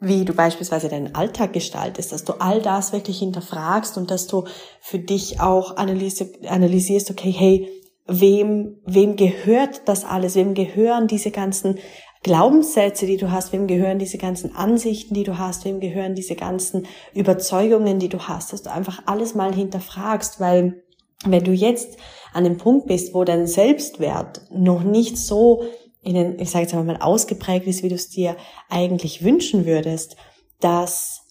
wie 0.00 0.24
du 0.24 0.32
beispielsweise 0.32 0.88
deinen 0.88 1.14
Alltag 1.14 1.52
gestaltest, 1.52 2.12
dass 2.12 2.24
du 2.24 2.34
all 2.34 2.62
das 2.62 2.92
wirklich 2.92 3.18
hinterfragst 3.18 3.98
und 3.98 4.10
dass 4.10 4.26
du 4.26 4.46
für 4.80 4.98
dich 4.98 5.40
auch 5.40 5.76
analysierst, 5.76 7.10
okay, 7.10 7.30
hey, 7.30 7.79
wem, 8.10 8.80
wem 8.84 9.16
gehört 9.16 9.82
das 9.86 10.04
alles? 10.04 10.34
Wem 10.34 10.54
gehören 10.54 11.06
diese 11.06 11.30
ganzen 11.30 11.78
Glaubenssätze, 12.22 13.06
die 13.06 13.16
du 13.16 13.30
hast? 13.30 13.52
Wem 13.52 13.66
gehören 13.66 13.98
diese 13.98 14.18
ganzen 14.18 14.54
Ansichten, 14.54 15.14
die 15.14 15.22
du 15.22 15.38
hast? 15.38 15.64
Wem 15.64 15.80
gehören 15.80 16.14
diese 16.14 16.34
ganzen 16.34 16.86
Überzeugungen, 17.14 17.98
die 17.98 18.08
du 18.08 18.18
hast? 18.18 18.52
Dass 18.52 18.62
du 18.62 18.70
einfach 18.70 19.02
alles 19.06 19.34
mal 19.34 19.54
hinterfragst, 19.54 20.40
weil 20.40 20.82
wenn 21.24 21.44
du 21.44 21.52
jetzt 21.52 21.98
an 22.32 22.44
dem 22.44 22.58
Punkt 22.58 22.86
bist, 22.86 23.14
wo 23.14 23.24
dein 23.24 23.46
Selbstwert 23.46 24.42
noch 24.50 24.82
nicht 24.82 25.16
so 25.16 25.62
in 26.02 26.14
den, 26.14 26.38
ich 26.38 26.50
sage 26.50 26.64
jetzt 26.64 26.74
einmal 26.74 26.96
mal 26.96 27.02
ausgeprägt 27.02 27.66
ist, 27.66 27.82
wie 27.82 27.88
du 27.88 27.94
es 27.94 28.08
dir 28.08 28.36
eigentlich 28.68 29.22
wünschen 29.22 29.66
würdest, 29.66 30.16
das 30.60 31.26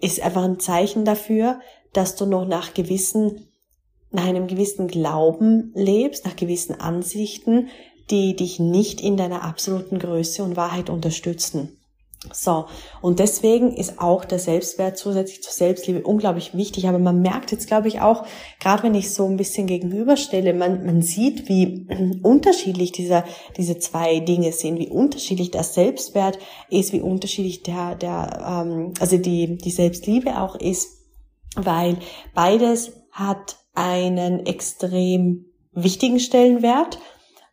ist 0.00 0.20
einfach 0.20 0.42
ein 0.42 0.58
Zeichen 0.58 1.04
dafür, 1.04 1.60
dass 1.92 2.16
du 2.16 2.26
noch 2.26 2.44
nach 2.44 2.74
gewissen 2.74 3.53
nach 4.14 4.24
einem 4.24 4.46
gewissen 4.46 4.88
Glauben 4.88 5.72
lebst, 5.74 6.24
nach 6.24 6.36
gewissen 6.36 6.80
Ansichten, 6.80 7.68
die 8.10 8.36
dich 8.36 8.60
nicht 8.60 9.00
in 9.00 9.16
deiner 9.16 9.42
absoluten 9.42 9.98
Größe 9.98 10.42
und 10.42 10.56
Wahrheit 10.56 10.90
unterstützen. 10.90 11.76
So, 12.32 12.66
und 13.02 13.18
deswegen 13.18 13.76
ist 13.76 14.00
auch 14.00 14.24
der 14.24 14.38
Selbstwert 14.38 14.96
zusätzlich 14.96 15.42
zur 15.42 15.52
Selbstliebe 15.52 16.02
unglaublich 16.02 16.54
wichtig. 16.54 16.88
Aber 16.88 16.98
man 16.98 17.20
merkt 17.20 17.52
jetzt, 17.52 17.66
glaube 17.66 17.88
ich, 17.88 18.00
auch, 18.00 18.24
gerade 18.60 18.82
wenn 18.84 18.94
ich 18.94 19.12
so 19.12 19.26
ein 19.26 19.36
bisschen 19.36 19.66
gegenüberstelle, 19.66 20.54
man, 20.54 20.86
man 20.86 21.02
sieht, 21.02 21.48
wie 21.48 21.86
unterschiedlich 22.22 22.92
dieser, 22.92 23.24
diese 23.58 23.78
zwei 23.78 24.20
Dinge 24.20 24.52
sind, 24.52 24.78
wie 24.78 24.88
unterschiedlich 24.88 25.50
der 25.50 25.64
Selbstwert 25.64 26.38
ist, 26.70 26.94
wie 26.94 27.02
unterschiedlich 27.02 27.62
der, 27.62 27.94
der 27.94 28.64
ähm, 28.66 28.94
also 29.00 29.18
die, 29.18 29.58
die 29.58 29.70
Selbstliebe 29.70 30.40
auch 30.40 30.54
ist, 30.54 31.00
weil 31.56 31.98
beides 32.34 32.92
hat 33.12 33.56
einen 33.74 34.46
extrem 34.46 35.46
wichtigen 35.72 36.20
Stellenwert. 36.20 36.98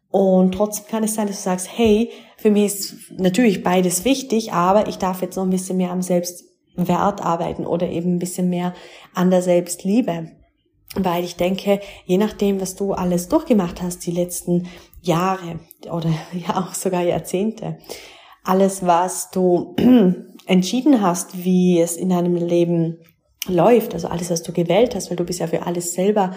Und 0.10 0.54
trotzdem 0.54 0.88
kann 0.88 1.04
es 1.04 1.16
sein, 1.16 1.28
dass 1.28 1.38
du 1.38 1.44
sagst, 1.44 1.70
hey, 1.72 2.12
für 2.38 2.52
mich 2.52 2.66
ist 2.66 2.96
natürlich 3.18 3.64
beides 3.64 4.04
wichtig, 4.04 4.52
aber 4.52 4.88
ich 4.88 4.98
darf 4.98 5.22
jetzt 5.22 5.36
noch 5.36 5.44
ein 5.44 5.50
bisschen 5.50 5.78
mehr 5.78 5.92
am 5.92 6.02
Selbstwert 6.02 7.22
arbeiten 7.22 7.66
oder 7.66 7.88
eben 7.88 8.16
ein 8.16 8.20
bisschen 8.20 8.50
mehr 8.50 8.74
an 9.14 9.32
der 9.32 9.42
Selbstliebe. 9.42 10.32
Weil 10.96 11.24
ich 11.24 11.38
denke, 11.38 11.80
je 12.06 12.18
nachdem, 12.18 12.60
was 12.60 12.76
du 12.76 12.92
alles 12.92 13.30
durchgemacht 13.30 13.82
hast, 13.82 14.06
die 14.06 14.12
letzten 14.12 14.68
Jahre 15.02 15.60
oder 15.90 16.10
ja 16.34 16.60
auch 16.60 16.74
sogar 16.74 17.04
Jahrzehnte, 17.04 17.78
alles, 18.44 18.86
was 18.86 19.30
du 19.32 19.76
entschieden 20.46 21.02
hast, 21.02 21.44
wie 21.44 21.80
es 21.80 21.96
in 21.96 22.10
deinem 22.10 22.36
Leben 22.36 22.98
läuft, 23.48 23.94
also 23.94 24.08
alles, 24.08 24.30
was 24.30 24.44
du 24.44 24.54
gewählt 24.54 24.96
hast, 24.96 25.10
weil 25.10 25.18
du 25.18 25.24
bist 25.24 25.40
ja 25.40 25.48
für 25.48 25.66
alles 25.66 25.94
selber 25.94 26.36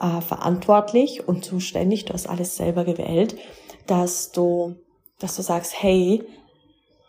äh, 0.00 0.20
verantwortlich 0.20 1.26
und 1.28 1.44
zuständig, 1.44 2.04
du 2.04 2.14
hast 2.14 2.28
alles 2.28 2.56
selber 2.56 2.84
gewählt, 2.84 3.36
dass 3.86 4.32
du, 4.32 4.76
dass 5.18 5.36
du 5.36 5.42
sagst, 5.42 5.82
hey, 5.82 6.22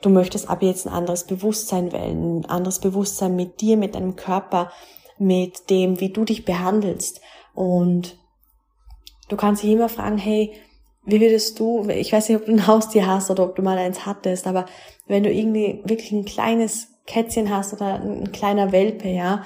du 0.02 0.10
möchtest 0.10 0.50
ab 0.50 0.62
jetzt 0.62 0.88
ein 0.88 0.94
anderes 0.94 1.26
Bewusstsein 1.26 1.92
wählen, 1.92 2.40
ein 2.40 2.46
anderes 2.46 2.80
Bewusstsein 2.80 3.36
mit 3.36 3.62
dir, 3.62 3.78
mit 3.78 3.96
deinem 3.96 4.16
Körper, 4.16 4.72
mit 5.18 5.70
dem, 5.70 6.00
wie 6.00 6.10
du 6.10 6.26
dich 6.26 6.46
behandelst. 6.46 7.22
Und 7.54 8.18
du 9.28 9.36
kannst 9.36 9.64
dich 9.64 9.72
immer 9.72 9.90
fragen, 9.90 10.18
hey, 10.18 10.54
wie 11.06 11.22
würdest 11.22 11.60
du, 11.60 11.88
ich 11.90 12.12
weiß 12.12 12.30
nicht, 12.30 12.40
ob 12.40 12.46
du 12.46 12.52
ein 12.52 12.68
Haustier 12.68 13.08
hast 13.08 13.30
oder 13.32 13.44
ob 13.44 13.56
du 13.56 13.62
mal 13.62 13.78
eins 13.78 14.06
hattest, 14.06 14.48
aber 14.48 14.66
wenn 15.08 15.24
du 15.24 15.32
irgendwie 15.32 15.82
wirklich 15.84 16.12
ein 16.12 16.26
kleines 16.26 16.89
Kätzchen 17.10 17.50
hast 17.50 17.74
oder 17.74 17.96
ein 17.96 18.32
kleiner 18.32 18.72
Welpe, 18.72 19.10
ja, 19.10 19.44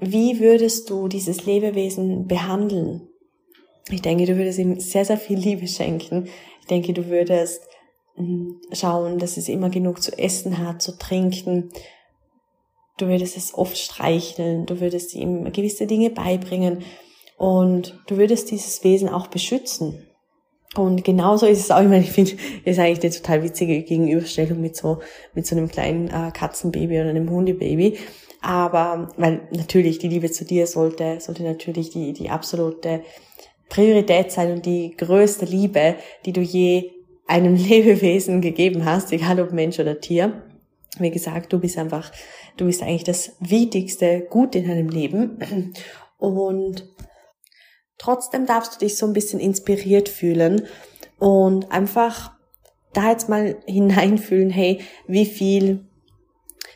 wie 0.00 0.40
würdest 0.40 0.90
du 0.90 1.08
dieses 1.08 1.44
Lebewesen 1.44 2.26
behandeln? 2.26 3.08
Ich 3.90 4.00
denke, 4.00 4.26
du 4.26 4.36
würdest 4.36 4.58
ihm 4.58 4.80
sehr, 4.80 5.04
sehr 5.04 5.18
viel 5.18 5.38
Liebe 5.38 5.66
schenken. 5.66 6.28
Ich 6.60 6.66
denke, 6.66 6.92
du 6.92 7.06
würdest 7.08 7.62
hm, 8.14 8.60
schauen, 8.72 9.18
dass 9.18 9.36
es 9.36 9.48
immer 9.48 9.70
genug 9.70 10.02
zu 10.02 10.16
essen 10.16 10.58
hat, 10.58 10.82
zu 10.82 10.96
trinken. 10.98 11.70
Du 12.96 13.08
würdest 13.08 13.36
es 13.36 13.54
oft 13.54 13.76
streicheln. 13.76 14.66
Du 14.66 14.80
würdest 14.80 15.14
ihm 15.14 15.52
gewisse 15.52 15.86
Dinge 15.86 16.10
beibringen. 16.10 16.84
Und 17.36 17.98
du 18.06 18.16
würdest 18.18 18.50
dieses 18.50 18.84
Wesen 18.84 19.08
auch 19.08 19.26
beschützen. 19.26 20.07
Und 20.76 21.02
genauso 21.02 21.46
ist 21.46 21.60
es 21.60 21.70
auch, 21.70 21.80
ich 21.80 21.88
meine, 21.88 22.04
ich 22.04 22.12
finde, 22.12 22.32
das 22.64 22.74
ist 22.74 22.78
eigentlich 22.78 23.02
eine 23.02 23.10
total 23.10 23.42
witzige 23.42 23.82
Gegenüberstellung 23.82 24.60
mit 24.60 24.76
so, 24.76 24.98
mit 25.34 25.46
so 25.46 25.56
einem 25.56 25.68
kleinen 25.68 26.08
äh, 26.08 26.30
Katzenbaby 26.32 27.00
oder 27.00 27.10
einem 27.10 27.30
Hundebaby. 27.30 27.98
Aber, 28.40 29.08
weil 29.16 29.48
natürlich 29.50 29.98
die 29.98 30.08
Liebe 30.08 30.30
zu 30.30 30.44
dir 30.44 30.66
sollte, 30.66 31.20
sollte 31.20 31.42
natürlich 31.42 31.90
die, 31.90 32.12
die 32.12 32.30
absolute 32.30 33.02
Priorität 33.68 34.30
sein 34.30 34.52
und 34.52 34.66
die 34.66 34.94
größte 34.96 35.44
Liebe, 35.44 35.96
die 36.24 36.32
du 36.32 36.40
je 36.40 36.92
einem 37.26 37.54
Lebewesen 37.56 38.40
gegeben 38.40 38.84
hast, 38.84 39.12
egal 39.12 39.40
ob 39.40 39.52
Mensch 39.52 39.78
oder 39.78 40.00
Tier. 40.00 40.42
Wie 40.98 41.10
gesagt, 41.10 41.52
du 41.52 41.58
bist 41.58 41.78
einfach, 41.78 42.12
du 42.56 42.66
bist 42.66 42.82
eigentlich 42.82 43.04
das 43.04 43.36
wichtigste 43.40 44.26
Gut 44.28 44.54
in 44.54 44.66
deinem 44.66 44.88
Leben. 44.88 45.38
Und 46.18 46.88
Trotzdem 47.98 48.46
darfst 48.46 48.76
du 48.76 48.78
dich 48.78 48.96
so 48.96 49.06
ein 49.06 49.12
bisschen 49.12 49.40
inspiriert 49.40 50.08
fühlen 50.08 50.66
und 51.18 51.70
einfach 51.72 52.32
da 52.92 53.10
jetzt 53.10 53.28
mal 53.28 53.56
hineinfühlen, 53.66 54.50
hey, 54.50 54.80
wie 55.06 55.26
viel 55.26 55.84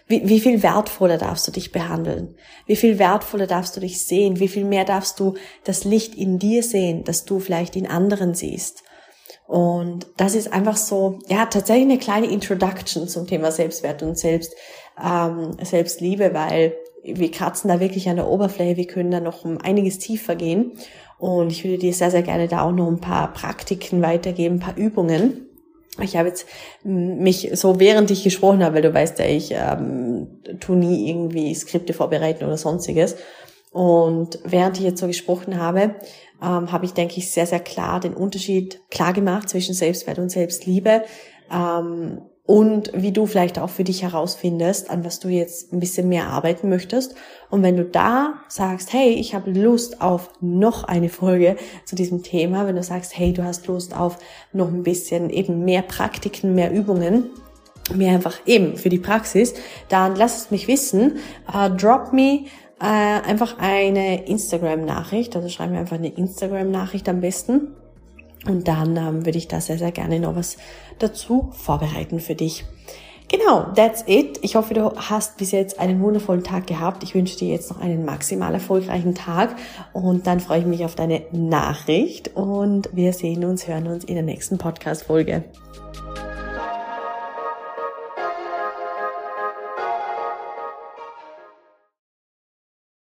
wie, 0.08 0.28
wie 0.28 0.40
viel 0.40 0.62
wertvoller 0.62 1.16
darfst 1.16 1.48
du 1.48 1.52
dich 1.52 1.72
behandeln? 1.72 2.34
Wie 2.66 2.76
viel 2.76 2.98
wertvoller 2.98 3.46
darfst 3.46 3.76
du 3.76 3.80
dich 3.80 4.04
sehen? 4.04 4.40
Wie 4.40 4.48
viel 4.48 4.64
mehr 4.64 4.84
darfst 4.84 5.18
du 5.18 5.34
das 5.64 5.84
Licht 5.84 6.14
in 6.14 6.38
dir 6.38 6.62
sehen, 6.62 7.04
das 7.04 7.24
du 7.24 7.38
vielleicht 7.38 7.76
in 7.76 7.86
anderen 7.86 8.34
siehst? 8.34 8.82
Und 9.46 10.06
das 10.18 10.34
ist 10.34 10.52
einfach 10.52 10.76
so, 10.76 11.18
ja, 11.28 11.46
tatsächlich 11.46 11.84
eine 11.84 11.98
kleine 11.98 12.26
Introduction 12.26 13.08
zum 13.08 13.26
Thema 13.26 13.50
Selbstwert 13.52 14.02
und 14.02 14.18
Selbst, 14.18 14.54
ähm, 15.02 15.56
Selbstliebe, 15.62 16.34
weil 16.34 16.74
wir 17.02 17.30
kratzen 17.30 17.68
da 17.68 17.80
wirklich 17.80 18.08
an 18.08 18.16
der 18.16 18.28
Oberfläche, 18.28 18.76
wir 18.76 18.86
können 18.86 19.10
da 19.10 19.20
noch 19.20 19.44
um 19.44 19.58
einiges 19.58 19.98
tiefer 19.98 20.36
gehen. 20.36 20.72
Und 21.22 21.52
ich 21.52 21.62
würde 21.62 21.78
dir 21.78 21.94
sehr, 21.94 22.10
sehr 22.10 22.22
gerne 22.22 22.48
da 22.48 22.62
auch 22.62 22.72
noch 22.72 22.88
ein 22.88 22.98
paar 22.98 23.32
Praktiken 23.32 24.02
weitergeben, 24.02 24.56
ein 24.56 24.60
paar 24.60 24.76
Übungen, 24.76 25.46
ich 26.00 26.16
habe 26.16 26.28
jetzt 26.28 26.48
mich 26.82 27.50
so 27.52 27.78
während 27.78 28.10
ich 28.10 28.24
gesprochen 28.24 28.64
habe, 28.64 28.76
weil 28.76 28.82
du 28.82 28.92
weißt 28.92 29.18
ja, 29.18 29.26
ich 29.26 29.52
ähm, 29.52 30.26
tu 30.58 30.74
nie 30.74 31.08
irgendwie 31.08 31.54
Skripte 31.54 31.92
vorbereiten 31.92 32.44
oder 32.44 32.56
sonstiges. 32.56 33.16
Und 33.70 34.38
während 34.44 34.78
ich 34.78 34.84
jetzt 34.84 35.00
so 35.00 35.06
gesprochen 35.06 35.60
habe, 35.60 35.94
ähm, 36.42 36.72
habe 36.72 36.86
ich, 36.86 36.94
denke 36.94 37.18
ich, 37.18 37.30
sehr, 37.30 37.46
sehr 37.46 37.60
klar 37.60 38.00
den 38.00 38.14
Unterschied 38.14 38.80
klar 38.90 39.12
gemacht 39.12 39.48
zwischen 39.48 39.74
Selbstwert 39.74 40.18
und 40.18 40.30
Selbstliebe. 40.30 41.02
Ähm, 41.52 42.22
und 42.44 42.90
wie 42.94 43.12
du 43.12 43.26
vielleicht 43.26 43.58
auch 43.58 43.70
für 43.70 43.84
dich 43.84 44.02
herausfindest, 44.02 44.90
an 44.90 45.04
was 45.04 45.20
du 45.20 45.28
jetzt 45.28 45.72
ein 45.72 45.78
bisschen 45.78 46.08
mehr 46.08 46.26
arbeiten 46.26 46.68
möchtest. 46.68 47.14
Und 47.50 47.62
wenn 47.62 47.76
du 47.76 47.84
da 47.84 48.34
sagst, 48.48 48.92
hey, 48.92 49.10
ich 49.10 49.34
habe 49.34 49.50
Lust 49.50 50.00
auf 50.00 50.30
noch 50.40 50.84
eine 50.84 51.08
Folge 51.08 51.56
zu 51.84 51.94
diesem 51.94 52.22
Thema, 52.22 52.66
wenn 52.66 52.76
du 52.76 52.82
sagst, 52.82 53.16
hey, 53.16 53.32
du 53.32 53.44
hast 53.44 53.68
Lust 53.68 53.96
auf 53.96 54.18
noch 54.52 54.68
ein 54.68 54.82
bisschen 54.82 55.30
eben 55.30 55.64
mehr 55.64 55.82
Praktiken, 55.82 56.54
mehr 56.54 56.72
Übungen, 56.72 57.30
mehr 57.94 58.14
einfach 58.14 58.38
eben 58.44 58.76
für 58.76 58.88
die 58.88 58.98
Praxis, 58.98 59.54
dann 59.88 60.16
lass 60.16 60.44
es 60.44 60.50
mich 60.50 60.66
wissen. 60.66 61.18
Uh, 61.48 61.68
drop 61.68 62.12
me 62.12 62.46
äh, 62.80 62.84
einfach 62.84 63.58
eine 63.58 64.26
Instagram-Nachricht, 64.26 65.36
also 65.36 65.48
schreib 65.48 65.70
mir 65.70 65.78
einfach 65.78 65.96
eine 65.96 66.12
Instagram-Nachricht 66.12 67.08
am 67.08 67.20
besten 67.20 67.76
und 68.46 68.68
dann 68.68 68.96
ähm, 68.96 69.26
würde 69.26 69.38
ich 69.38 69.48
da 69.48 69.60
sehr, 69.60 69.78
sehr 69.78 69.92
gerne 69.92 70.20
noch 70.20 70.36
was 70.36 70.56
dazu 70.98 71.50
vorbereiten 71.52 72.20
für 72.20 72.34
dich. 72.34 72.64
Genau, 73.28 73.72
that's 73.74 74.04
it. 74.06 74.38
Ich 74.42 74.56
hoffe, 74.56 74.74
du 74.74 74.92
hast 74.94 75.38
bis 75.38 75.52
jetzt 75.52 75.80
einen 75.80 76.02
wundervollen 76.02 76.44
Tag 76.44 76.66
gehabt. 76.66 77.02
Ich 77.02 77.14
wünsche 77.14 77.38
dir 77.38 77.48
jetzt 77.48 77.70
noch 77.70 77.80
einen 77.80 78.04
maximal 78.04 78.52
erfolgreichen 78.52 79.14
Tag 79.14 79.56
und 79.94 80.26
dann 80.26 80.38
freue 80.40 80.60
ich 80.60 80.66
mich 80.66 80.84
auf 80.84 80.96
deine 80.96 81.22
Nachricht 81.32 82.36
und 82.36 82.90
wir 82.92 83.14
sehen 83.14 83.44
uns, 83.44 83.66
hören 83.66 83.86
uns 83.86 84.04
in 84.04 84.16
der 84.16 84.24
nächsten 84.24 84.58
Podcast-Folge. 84.58 85.44